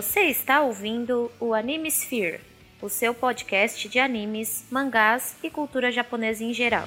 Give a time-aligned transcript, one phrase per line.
[0.00, 2.38] Você está ouvindo o Anime Sphere,
[2.80, 6.86] o seu podcast de animes, mangás e cultura japonesa em geral.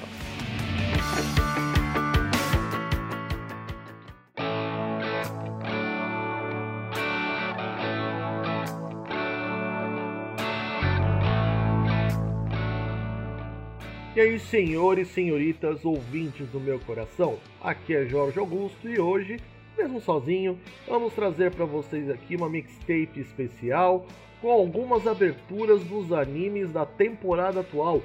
[14.16, 19.36] E aí, senhores senhoritas, ouvintes do meu coração, aqui é Jorge Augusto e hoje,
[19.76, 24.06] mesmo sozinho, vamos trazer para vocês aqui uma mixtape especial
[24.40, 28.02] com algumas aberturas dos animes da temporada atual.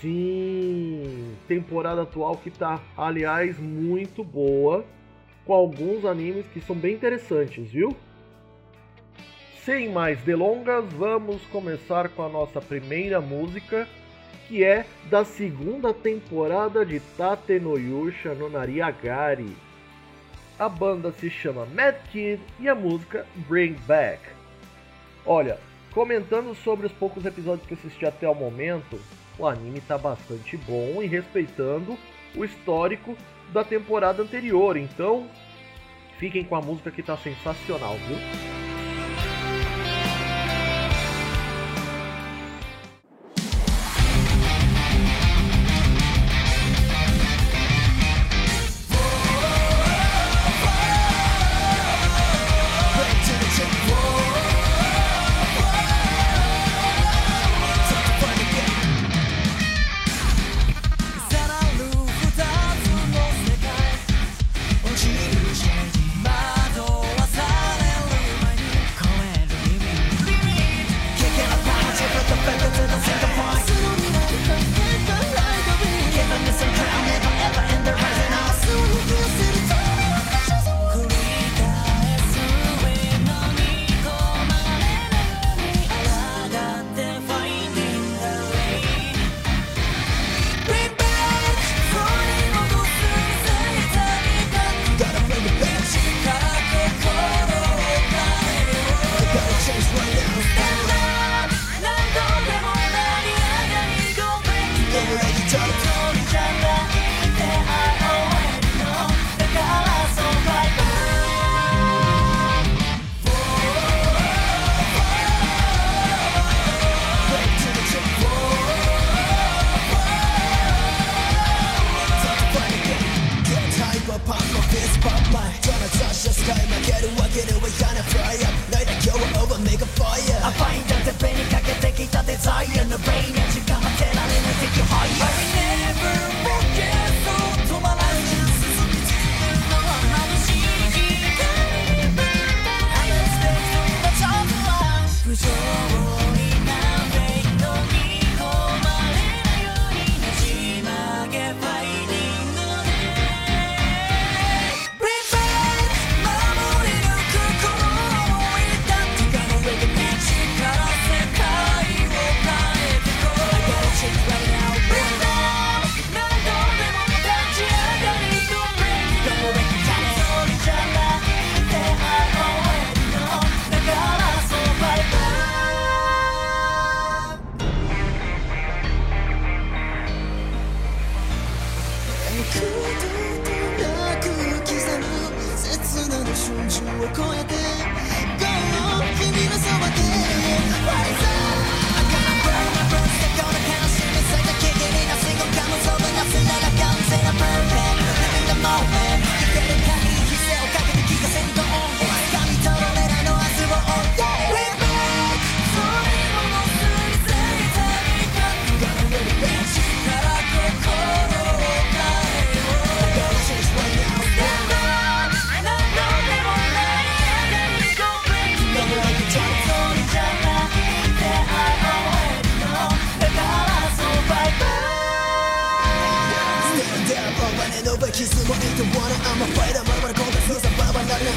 [0.00, 4.84] Sim, temporada atual que tá, aliás, muito boa,
[5.44, 7.96] com alguns animes que são bem interessantes, viu?
[9.64, 13.86] Sem mais delongas, vamos começar com a nossa primeira música
[14.48, 19.56] que é da segunda temporada de Tate no Yusha no Nariagari.
[20.60, 24.20] A banda se chama Mad Kid e a música Bring Back.
[25.24, 25.58] Olha,
[25.90, 29.00] comentando sobre os poucos episódios que assisti até o momento,
[29.38, 31.96] o anime tá bastante bom e respeitando
[32.36, 33.16] o histórico
[33.54, 35.30] da temporada anterior, então
[36.18, 38.59] fiquem com a música que tá sensacional, viu?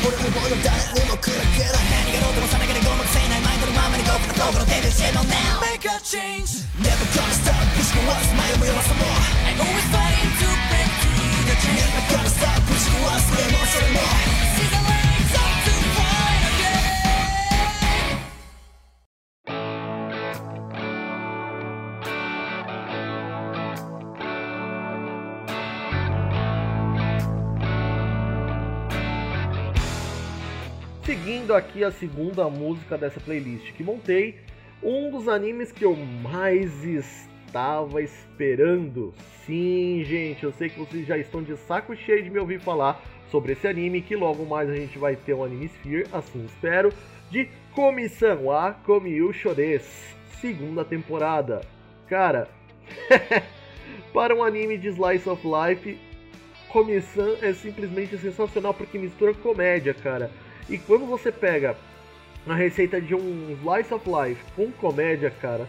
[0.03, 6.67] 俺にもの誰にも暗くない何がどうでもさながらごまかせないマインドのままに僕の心出るしの now Make a change.
[6.83, 9.07] Never gonna stop 意識は前を読まさも
[9.47, 11.79] I'm always fighting to break through the chain?
[11.79, 14.03] Never gonna stop 意識はそれもそれも
[31.23, 34.41] Seguindo aqui a segunda música dessa playlist que montei,
[34.83, 39.13] um dos animes que eu mais estava esperando.
[39.45, 43.01] Sim, gente, eu sei que vocês já estão de saco cheio de me ouvir falar
[43.31, 46.91] sobre esse anime, que logo mais a gente vai ter um Anime Sphere, assim espero,
[47.31, 51.61] de Comissão a Komiu Shores, segunda temporada.
[52.09, 52.49] Cara,
[54.11, 55.97] para um anime de Slice of Life,
[56.67, 60.29] Comissão é simplesmente sensacional porque mistura comédia, cara.
[60.69, 61.75] E quando você pega
[62.47, 65.67] a receita de um Slice of Life com comédia, cara,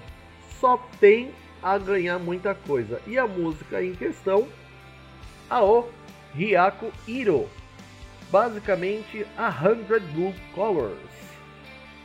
[0.61, 1.31] só tem
[1.62, 3.00] a ganhar muita coisa.
[3.06, 4.46] E a música em questão,
[5.49, 5.88] Ao
[6.35, 7.49] Ryako Hiro,
[8.31, 10.99] basicamente a Hundred Blue Colors,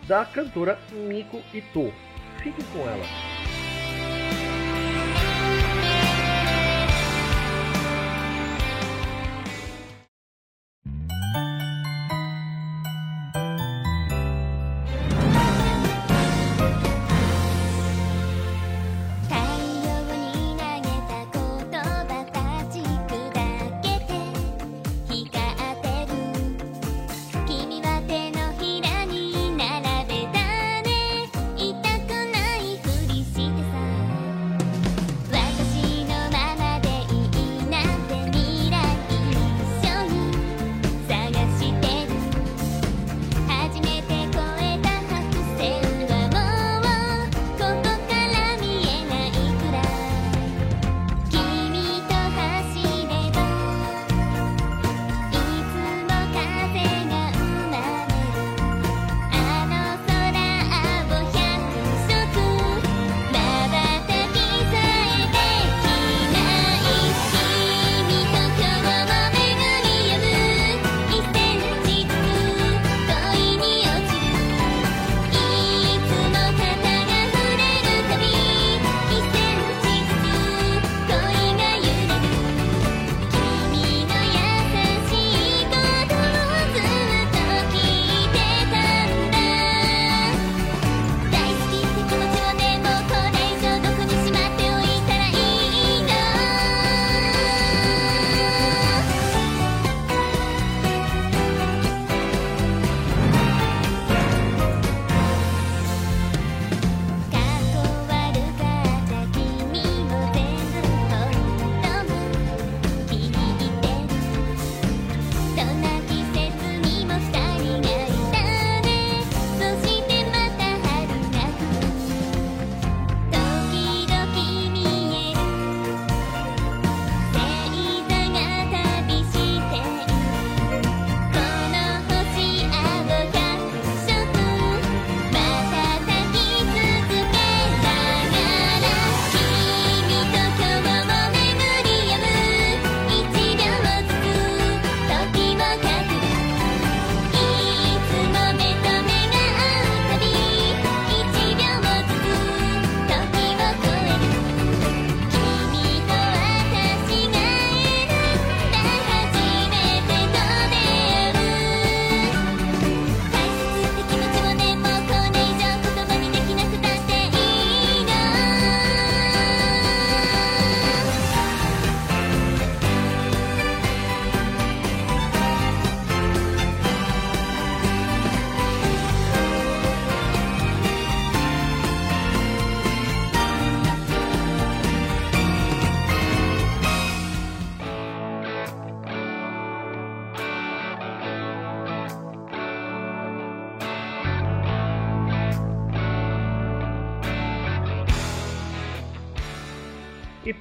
[0.08, 1.94] da cantora Miko Ito.
[2.42, 3.29] Fique com ela.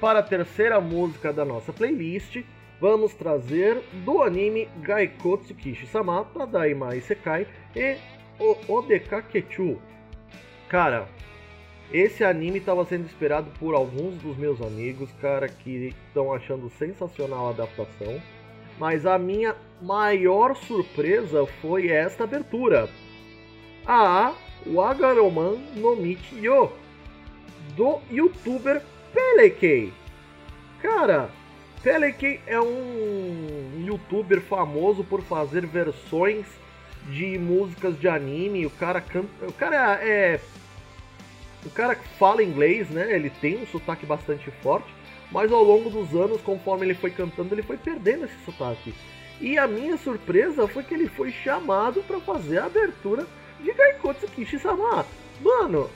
[0.08, 2.42] Para a terceira música da nossa playlist,
[2.80, 7.46] vamos trazer do anime Gaikotsu Kishi-sama, Tadaima Isekai
[7.76, 7.98] e
[8.40, 9.76] o Odeka Kechu.
[10.66, 11.06] Cara,
[11.92, 17.48] esse anime estava sendo esperado por alguns dos meus amigos, cara, que estão achando sensacional
[17.48, 18.18] a adaptação.
[18.78, 22.88] Mas a minha maior surpresa foi esta abertura.
[23.84, 24.32] A
[24.66, 26.72] Wagaroman no Michiyo,
[27.76, 28.80] do youtuber
[29.12, 29.97] Pelekei.
[30.82, 31.30] Cara,
[31.82, 36.46] Pelekei é um youtuber famoso por fazer versões
[37.08, 38.66] de músicas de anime.
[38.66, 39.46] O cara canta.
[39.46, 40.40] O cara é.
[41.64, 43.12] O cara fala inglês, né?
[43.12, 44.88] Ele tem um sotaque bastante forte.
[45.30, 48.94] Mas ao longo dos anos, conforme ele foi cantando, ele foi perdendo esse sotaque.
[49.40, 53.26] E a minha surpresa foi que ele foi chamado para fazer a abertura
[53.60, 55.04] de Gaikotsu Kishi-sama.
[55.40, 55.90] Mano,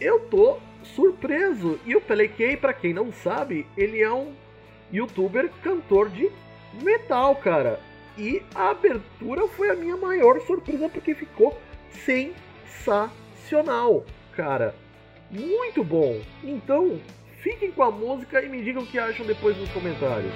[0.00, 1.78] eu tô surpreso.
[1.84, 4.32] E o Pelekei, para quem não sabe, ele é um
[4.92, 6.30] youtuber cantor de
[6.82, 7.78] metal, cara.
[8.18, 11.56] E a abertura foi a minha maior surpresa porque ficou
[12.04, 14.74] sensacional, cara.
[15.30, 16.20] Muito bom.
[16.42, 17.00] Então,
[17.40, 20.32] fiquem com a música e me digam o que acham depois nos comentários.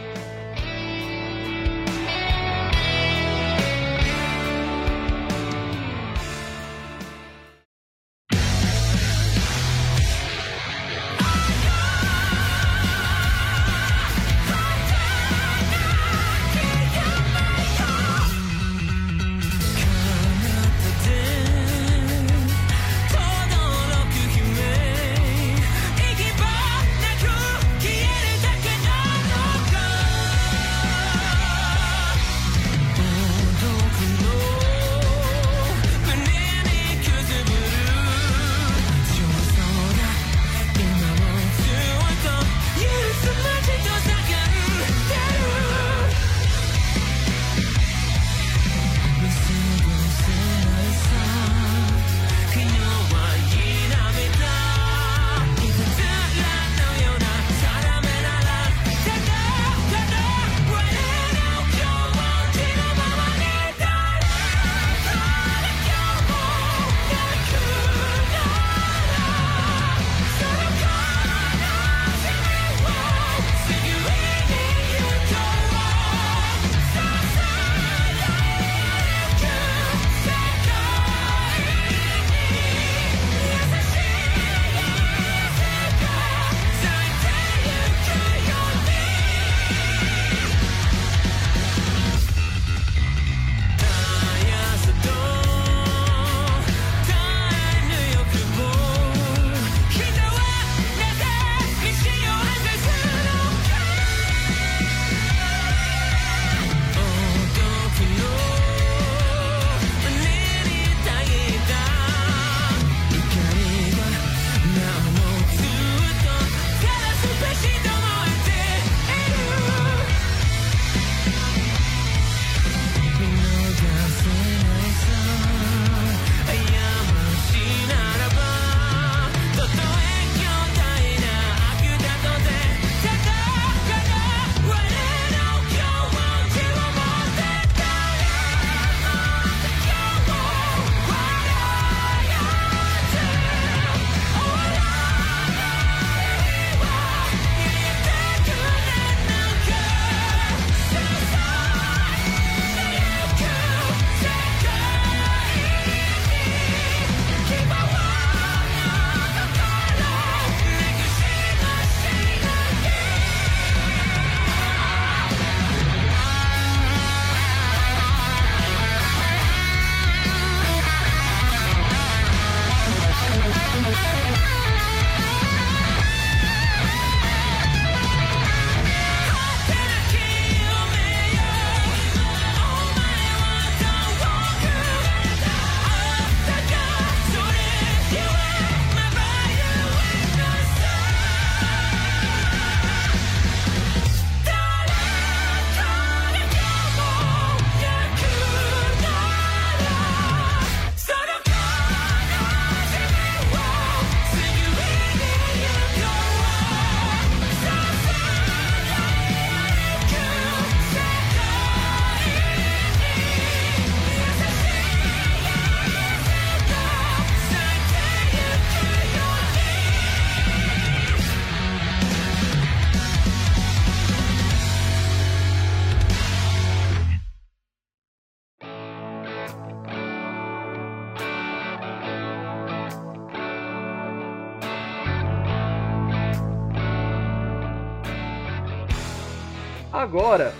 [240.05, 240.53] Agora,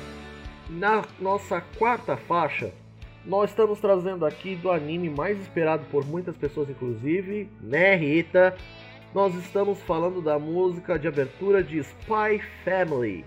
[0.71, 2.73] na nossa quarta faixa,
[3.27, 8.57] nós estamos trazendo aqui do anime mais esperado por muitas pessoas, inclusive, né, Rita?
[9.15, 13.23] Nós estamos falando da música de abertura de Spy Family,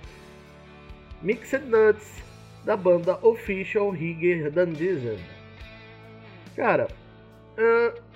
[1.22, 2.24] Mixed Nuts,
[2.66, 5.20] da banda Official Higger Dandizen.
[6.56, 6.88] Cara,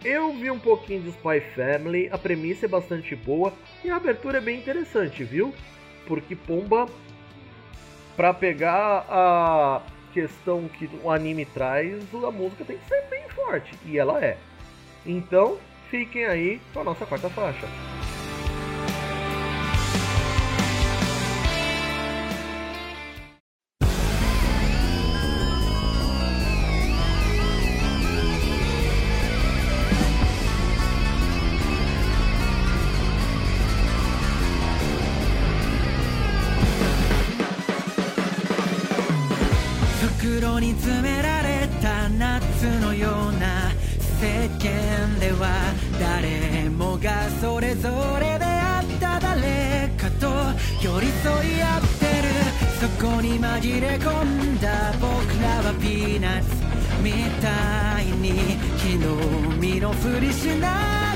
[0.04, 3.54] eu vi um pouquinho de Spy Family, a premissa é bastante boa
[3.86, 5.54] e a abertura é bem interessante, viu?
[6.08, 6.88] Porque Pomba
[8.22, 9.82] para pegar a
[10.14, 14.38] questão que o anime traz, a música tem que ser bem forte, e ela é.
[15.04, 15.58] Então,
[15.90, 17.66] fiquem aí com a nossa quarta faixa.
[57.12, 58.32] みたいに
[58.78, 59.16] 日の
[59.58, 61.11] 見のふりしない。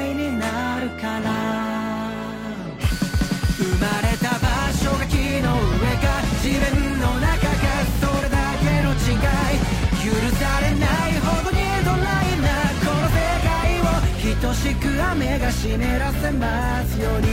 [0.00, 1.26] いになるから。
[3.58, 6.06] 生まれた場所が木の上か
[6.42, 6.64] 地面
[6.98, 7.64] の中か
[8.00, 9.60] それだけの違い。
[10.02, 12.46] 許されないほどにドライな
[12.82, 13.14] この世
[13.46, 13.50] 界
[13.80, 13.84] を
[14.40, 17.26] 等しく雨が湿らせますように。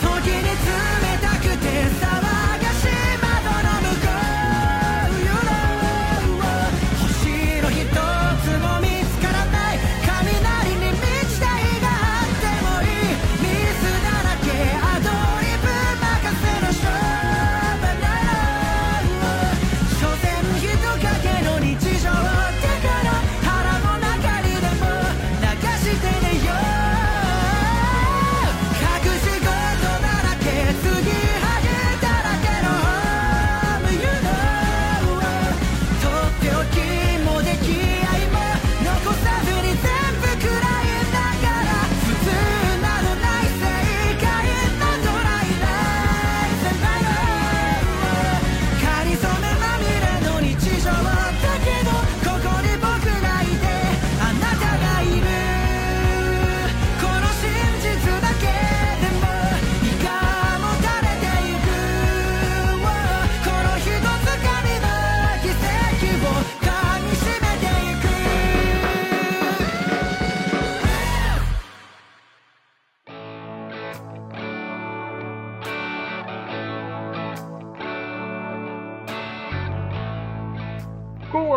[0.00, 1.11] 時に詰め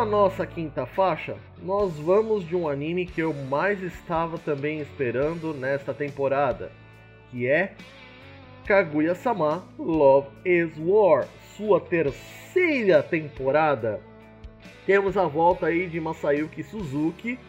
[0.06, 5.52] Na nossa quinta faixa, nós vamos de um anime que eu mais estava também esperando
[5.52, 6.72] nesta temporada,
[7.32, 7.74] que é
[8.68, 14.00] Kaguya-sama Love is War, sua terceira temporada.
[14.86, 17.40] Temos a volta aí de Masayuki Suzuki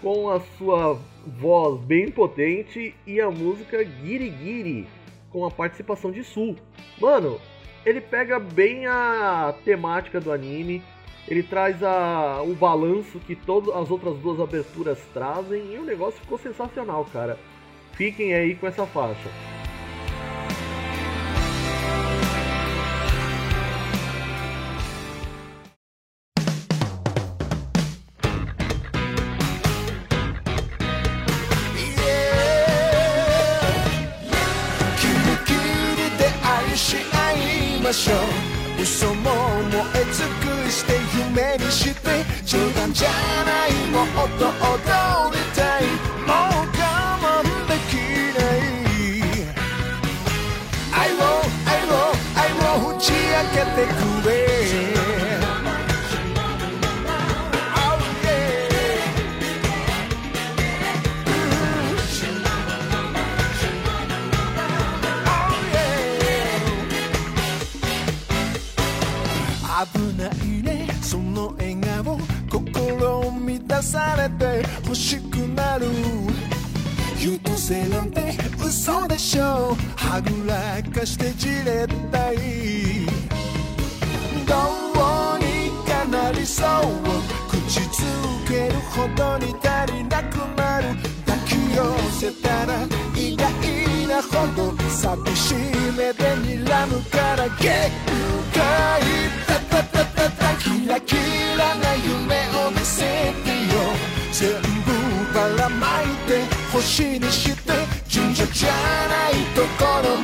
[0.00, 4.86] com a sua voz bem potente e a música Girigiri
[5.28, 6.54] com a participação de Sul.
[7.00, 7.40] Mano,
[7.84, 10.80] ele pega bem a temática do anime,
[11.28, 16.20] ele traz a, o balanço que todas as outras duas aberturas trazem e o negócio
[16.20, 17.38] ficou sensacional, cara.
[17.92, 19.28] Fiquem aí com essa faixa.
[53.74, 54.19] fait tout.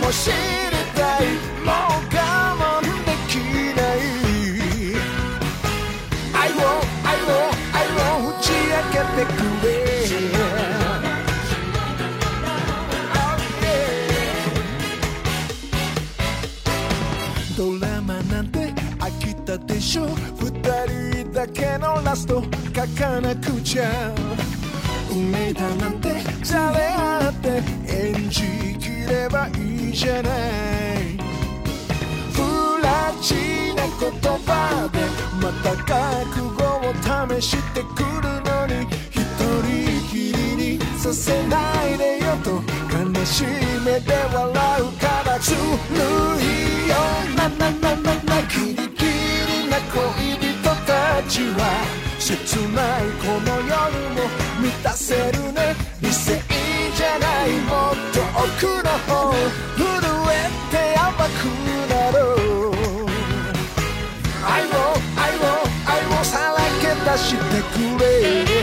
[0.06, 0.36] も知り
[0.94, 1.26] たい。
[1.64, 1.74] もう
[2.14, 2.18] 我
[2.54, 3.34] 慢でき
[3.74, 3.98] ない。
[6.32, 6.54] 愛を
[7.02, 7.34] 愛を
[7.74, 9.68] 愛を打ち明けてくれ。
[17.56, 20.06] ドラマなんて飽きたでしょ。
[20.38, 20.52] 二
[21.24, 24.14] 人だけのラスト書かなくちゃ。
[25.10, 27.48] 運命だなんてじゃれ合って
[27.88, 28.42] 演じ
[28.78, 29.75] きればいい。
[29.96, 31.16] じゃない。
[32.34, 33.32] 不らち
[33.74, 34.12] な言
[34.44, 35.00] 葉で
[35.40, 39.16] また覚悟を試してくるのに一
[39.64, 39.72] 人
[40.10, 41.56] きりにさせな
[41.88, 42.60] いでよと
[42.92, 43.46] 悲しい
[43.86, 45.60] 目で笑うからずる
[46.44, 46.94] いよ
[47.34, 51.60] なななななキリキリな恋人たちは
[52.18, 52.28] 切
[52.74, 53.72] ないこの夜
[54.12, 54.28] も
[54.60, 56.38] 満たせるね理性
[56.94, 59.85] じゃないもっと奥の方
[61.28, 62.18] なる
[64.44, 64.74] 愛を
[65.16, 67.40] 愛を愛をさらけ出して
[67.72, 68.55] くれ。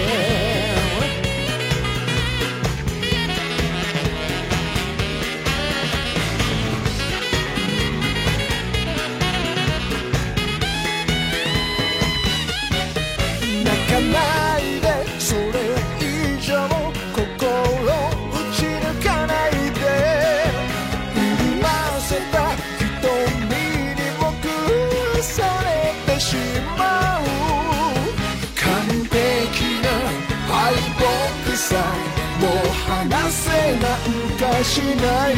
[34.64, 35.36] しない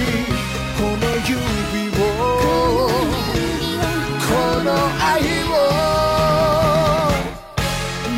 [0.77, 1.99] この指を
[4.21, 4.29] こ
[4.63, 4.69] の
[5.03, 5.13] 愛
[5.49, 5.53] を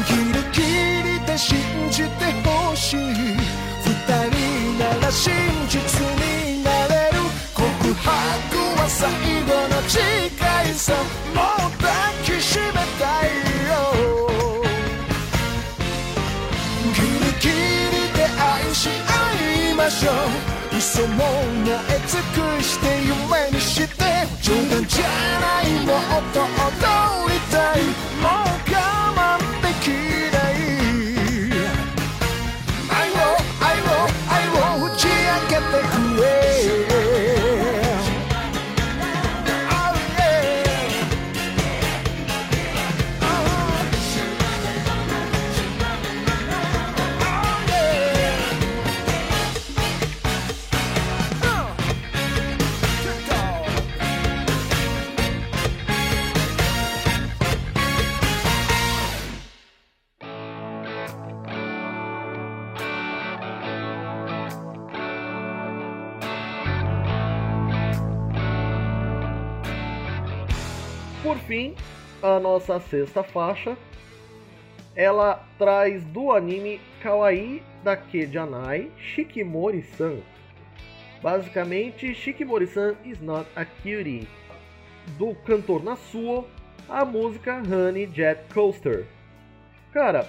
[0.06, 0.60] ギリギ
[1.20, 1.58] リで信
[1.92, 3.94] じてほしい二
[4.32, 5.32] 人なら真
[5.70, 5.80] 実
[6.18, 7.16] になれる
[7.54, 8.12] 告白
[8.78, 9.10] は最
[9.44, 10.00] 後の誓
[10.70, 10.94] いさ
[11.34, 11.88] もう抱
[12.26, 13.30] きしめたい
[13.70, 13.72] よ
[16.94, 20.12] ギリギリで愛し合いましょ
[20.54, 20.57] う。
[20.88, 24.06] そも燃え尽くして夢にして
[24.42, 25.06] 冗談じゃ
[25.42, 28.47] ないもっと踊りたい。
[72.22, 73.78] A nossa sexta faixa,
[74.96, 80.18] ela traz do anime Kawaii Dake Janai Shikimori-san.
[81.22, 84.28] Basicamente, Shikimori-san is not a cutie.
[85.18, 86.46] Do cantor Nasuo,
[86.90, 89.06] a música Honey Jet Coaster.
[89.94, 90.28] Cara,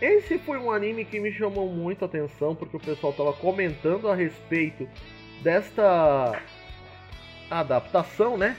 [0.00, 4.08] esse foi um anime que me chamou muito a atenção porque o pessoal estava comentando
[4.08, 4.88] a respeito
[5.42, 6.40] desta
[7.50, 8.56] adaptação, né?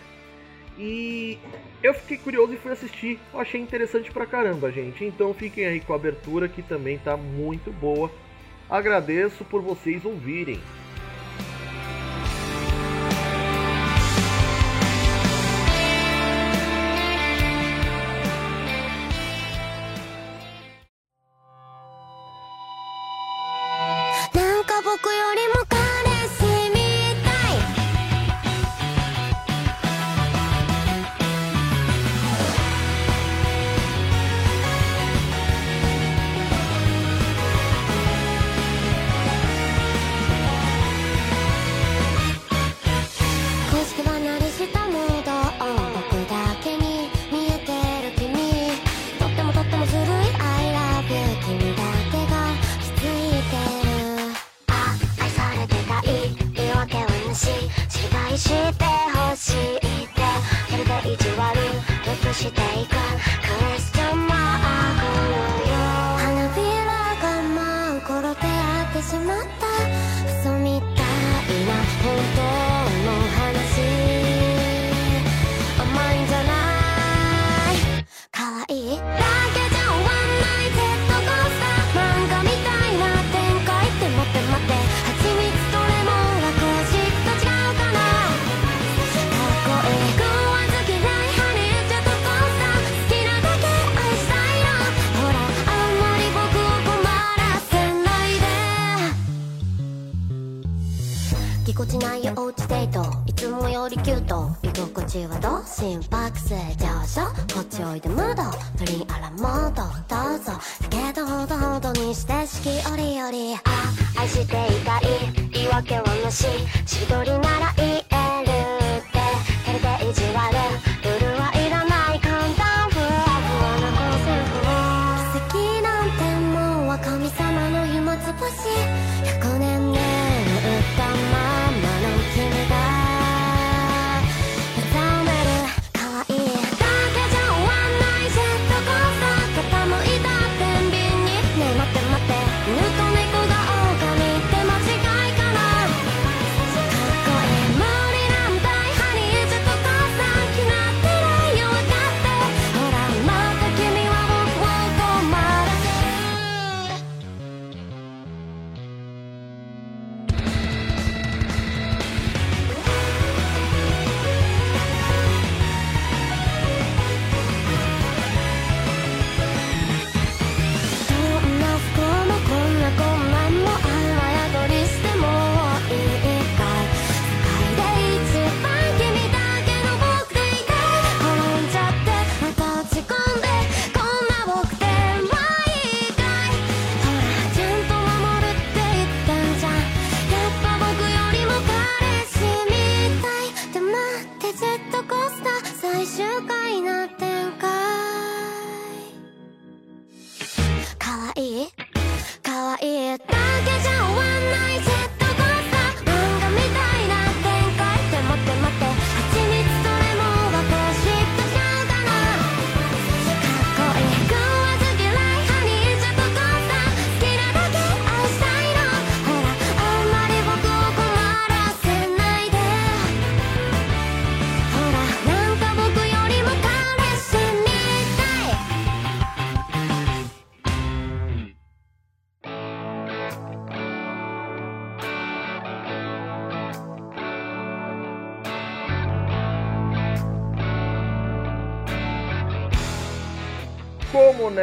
[0.78, 1.38] E
[1.82, 3.20] eu fiquei curioso e fui assistir.
[3.34, 5.04] Eu achei interessante pra caramba, gente.
[5.04, 8.12] Então fiquem aí com a abertura que também tá muito boa.
[8.70, 10.60] Agradeço por vocês ouvirem.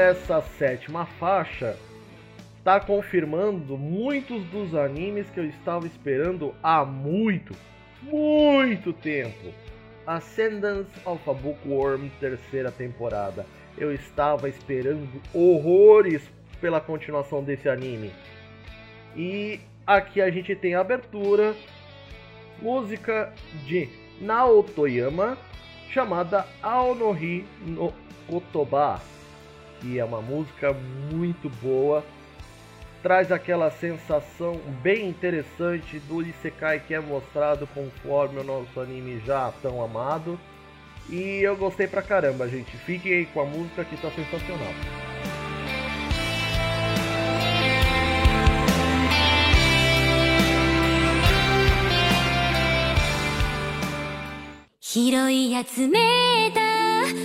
[0.05, 1.79] essa sétima faixa
[2.59, 7.55] está confirmando muitos dos animes que eu estava esperando há muito,
[8.03, 9.53] muito tempo.
[10.07, 13.47] Ascendance of a Bookworm, terceira temporada.
[13.79, 16.23] Eu estava esperando horrores
[16.61, 18.13] pela continuação desse anime.
[19.17, 21.55] E aqui a gente tem a abertura,
[22.61, 23.33] música
[23.67, 23.89] de
[24.21, 25.39] Naotoyama,
[25.91, 27.91] chamada Aonohi no
[28.29, 29.01] Kotoba
[29.85, 30.75] que é uma música
[31.13, 32.03] muito boa.
[33.03, 39.53] Traz aquela sensação bem interessante do Isekai que é mostrado conforme o nosso anime já
[39.61, 40.41] tão amado.
[41.11, 42.75] E eu gostei pra caramba, gente.
[42.79, 44.73] Fiquem aí com a música que tá sensacional.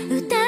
[0.09, 0.38] Música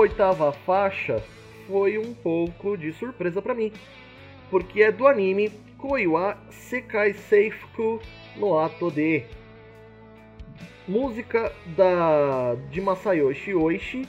[0.00, 1.22] oitava faixa
[1.66, 3.70] foi um pouco de surpresa para mim,
[4.50, 8.00] porque é do anime Koiwa Sekai Seifuku
[8.36, 9.24] no Ato de
[10.88, 14.08] música da de Masayoshi Oishi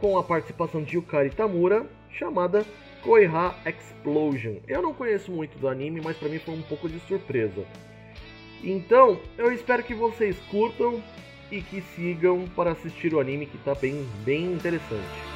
[0.00, 2.66] com a participação de Yukari Tamura, chamada
[3.02, 4.56] Koiha Explosion.
[4.66, 7.64] Eu não conheço muito do anime, mas para mim foi um pouco de surpresa.
[8.62, 11.00] Então, eu espero que vocês curtam
[11.50, 15.33] e que sigam para assistir o anime que está bem, bem interessante.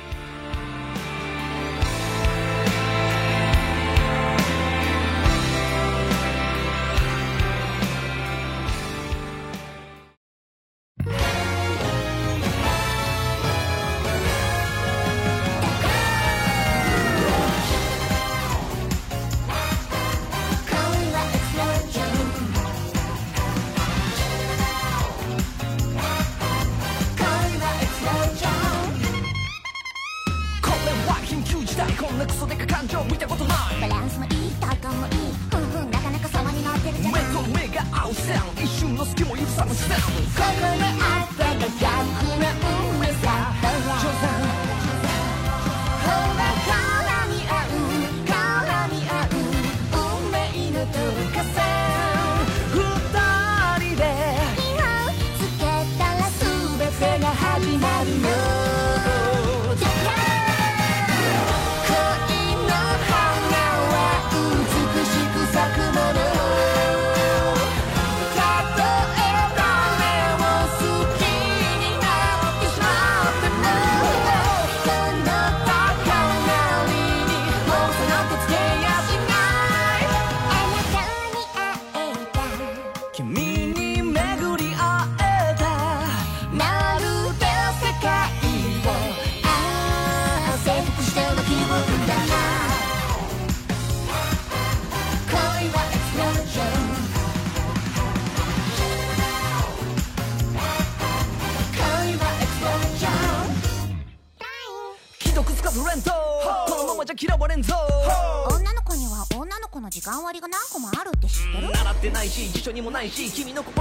[112.98, 113.77] ない君の心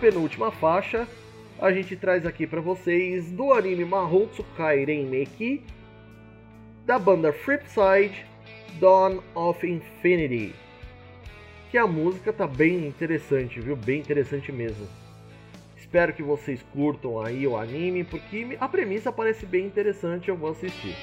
[0.00, 1.06] penúltima faixa
[1.60, 5.62] a gente traz aqui para vocês do anime Mahou Tsukai Renmeki
[6.86, 8.24] da banda Flipside
[8.80, 10.54] Dawn of Infinity.
[11.70, 13.76] Que a música tá bem interessante, viu?
[13.76, 14.88] Bem interessante mesmo.
[15.76, 20.50] Espero que vocês curtam aí o anime, porque a premissa parece bem interessante, eu vou
[20.50, 20.96] assistir.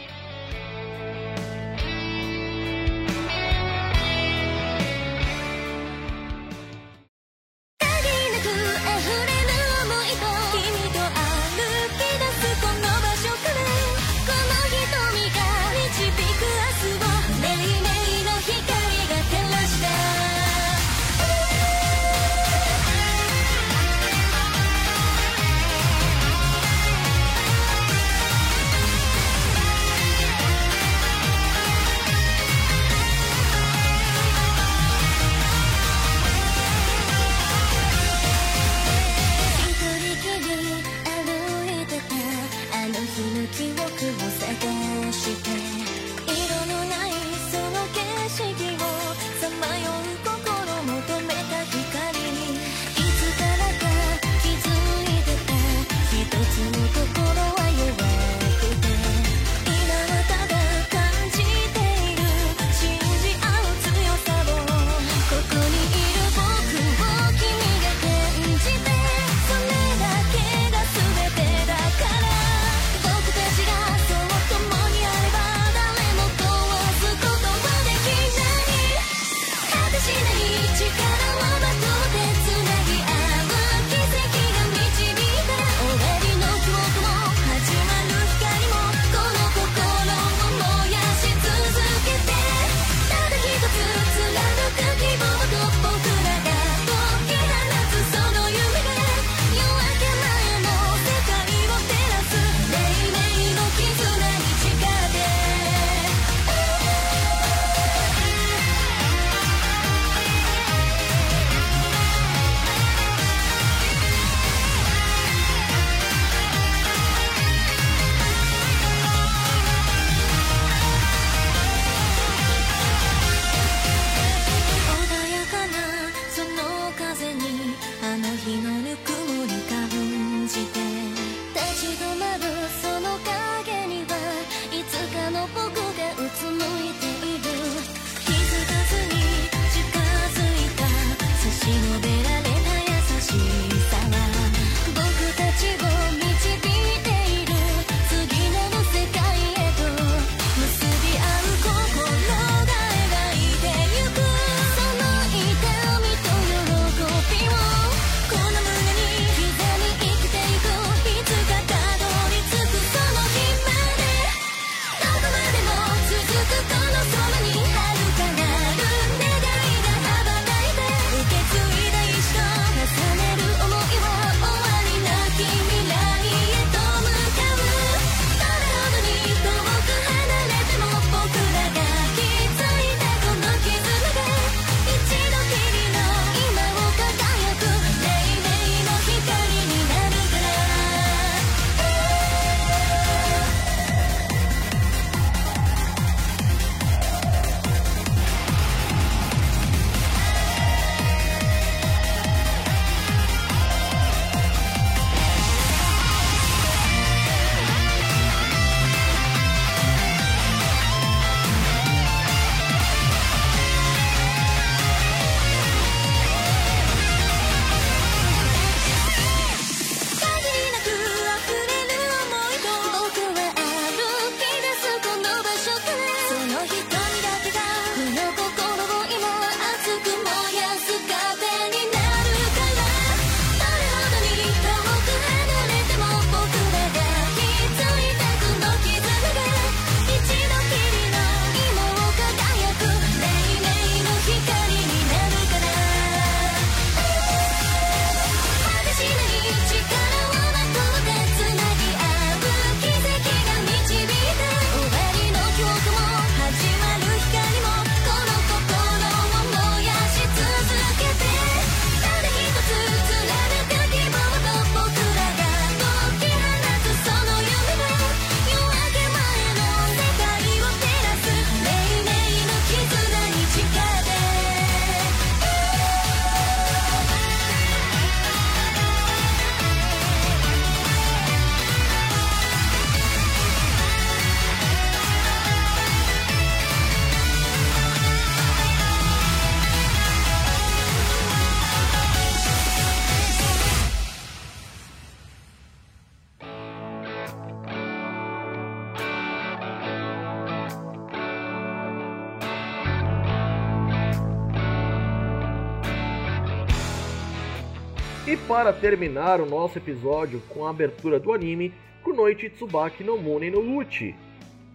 [308.67, 313.61] Para terminar o nosso episódio com a abertura do anime Kunoichi Tsubaki no Mune no
[313.77, 314.13] Uchi.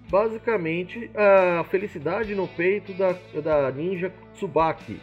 [0.09, 3.13] Basicamente, a felicidade no peito da,
[3.43, 4.99] da ninja Tsubaki.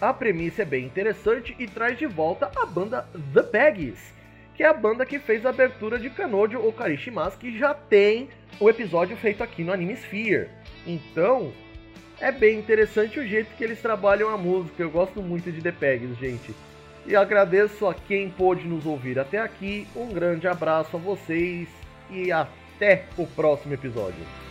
[0.00, 4.14] A premissa é bem interessante e traz de volta a banda The Peggies,
[4.54, 8.70] que é a banda que fez a abertura de Kanojo Okarishimasu, que já tem o
[8.70, 10.48] episódio feito aqui no Anime Sphere.
[10.86, 11.52] Então,
[12.18, 14.82] é bem interessante o jeito que eles trabalham a música.
[14.82, 16.54] Eu gosto muito de The Pegs, gente.
[17.06, 19.86] E agradeço a quem pôde nos ouvir até aqui.
[19.94, 21.68] Um grande abraço a vocês
[22.10, 24.45] e até o próximo episódio.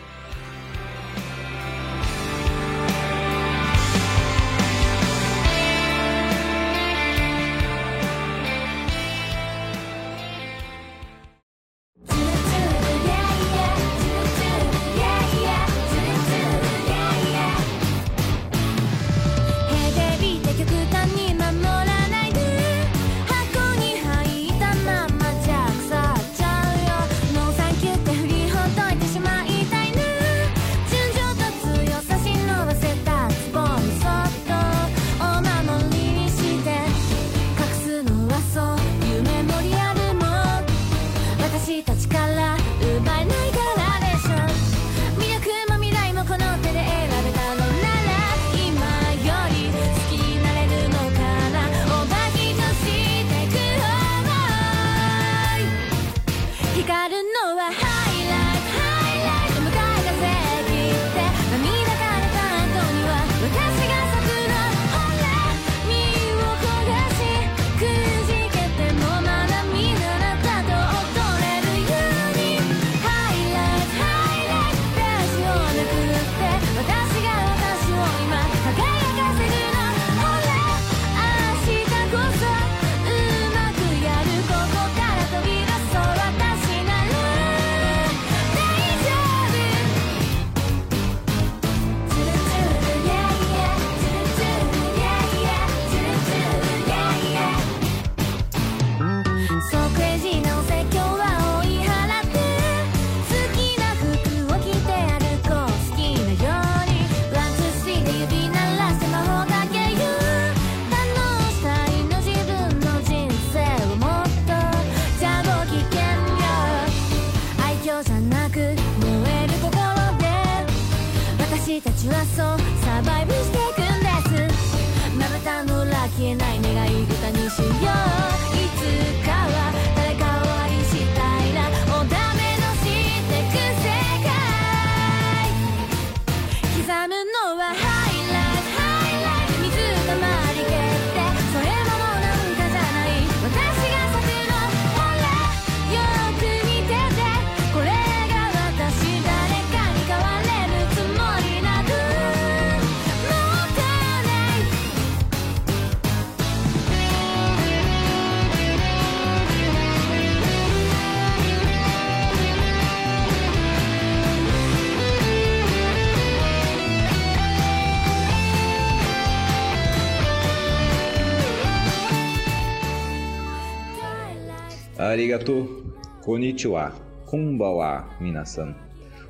[175.15, 176.91] Arigato, konnichiwa,
[177.25, 178.75] kumbawa, minasan.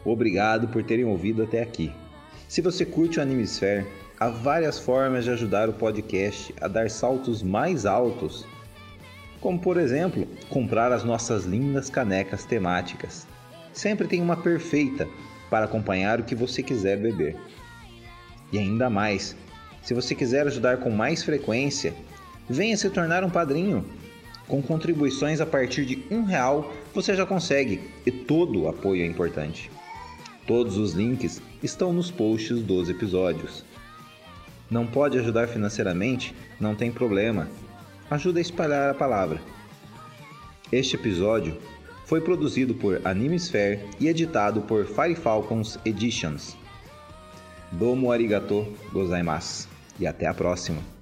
[0.03, 1.91] Obrigado por terem ouvido até aqui.
[2.47, 3.85] Se você curte o Animesphere,
[4.19, 8.47] há várias formas de ajudar o podcast a dar saltos mais altos,
[9.39, 13.27] como por exemplo, comprar as nossas lindas canecas temáticas.
[13.71, 15.07] Sempre tem uma perfeita
[15.51, 17.37] para acompanhar o que você quiser beber.
[18.51, 19.35] E ainda mais,
[19.83, 21.93] se você quiser ajudar com mais frequência,
[22.49, 23.85] venha se tornar um padrinho.
[24.47, 29.05] Com contribuições a partir de um real, você já consegue e todo o apoio é
[29.05, 29.71] importante.
[30.45, 33.65] Todos os links estão nos posts dos episódios.
[34.69, 36.35] Não pode ajudar financeiramente?
[36.59, 37.47] Não tem problema.
[38.09, 39.41] Ajuda a espalhar a palavra.
[40.71, 41.57] Este episódio
[42.05, 46.55] foi produzido por Animesphere e editado por Fire Falcons Editions.
[47.71, 49.67] Domo arigato gozaimasu
[49.99, 50.94] e até a próxima.